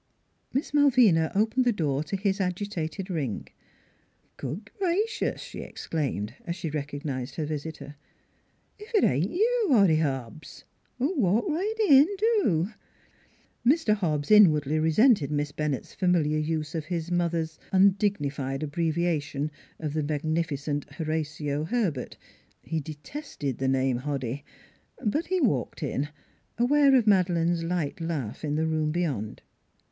Miss 0.51 0.73
Malvina 0.73 1.31
opened 1.35 1.63
the 1.63 1.71
door 1.71 2.03
to 2.05 2.15
his 2.17 2.41
agitated 2.41 3.07
ring." 3.11 3.47
Good 4.37 4.71
gracious!" 4.79 5.41
she 5.43 5.59
exclaimed, 5.61 6.33
as 6.43 6.55
she 6.55 6.71
recog 6.71 7.03
nized 7.03 7.35
her 7.35 7.45
visitor," 7.45 7.97
if 8.79 8.95
it 8.95 9.03
ain't 9.03 9.29
you, 9.29 9.67
Hoddy 9.69 9.97
Hobbs! 10.01 10.63
Walk 10.97 11.47
right 11.47 11.75
in, 11.87 12.07
do." 12.17 12.69
Mr. 13.63 13.93
Hobbs 13.93 14.31
inwardly 14.31 14.79
resented 14.79 15.29
Miss 15.29 15.51
Bennett's 15.51 15.93
familiar 15.93 16.39
use 16.39 16.73
of 16.73 16.85
his 16.85 17.11
mother's 17.11 17.59
undignified 17.71 18.61
abbrevia 18.61 19.21
tion 19.21 19.51
of 19.77 19.93
the 19.93 20.01
magnificent 20.01 20.91
Horatio 20.93 21.65
Herbert. 21.65 22.17
He 22.63 22.79
detested 22.79 23.59
the 23.59 23.67
name 23.67 23.97
Hoddy; 23.99 24.43
but 25.05 25.27
he 25.27 25.39
walked 25.39 25.83
in, 25.83 26.09
aware 26.57 26.95
of 26.95 27.05
Madeleine's 27.05 27.63
light 27.63 28.01
laugh 28.01 28.43
in 28.43 28.55
the 28.55 28.65
room 28.65 28.91
beyond. 28.91 29.43